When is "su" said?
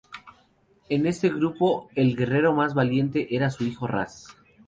3.51-3.65